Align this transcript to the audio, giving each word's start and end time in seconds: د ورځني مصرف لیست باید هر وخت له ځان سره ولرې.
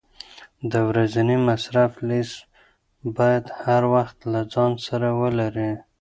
د 0.71 0.73
ورځني 0.89 1.37
مصرف 1.49 1.91
لیست 2.09 2.39
باید 3.17 3.45
هر 3.63 3.81
وخت 3.93 4.17
له 4.31 4.39
ځان 4.53 4.71
سره 4.87 5.07
ولرې. 5.21 5.71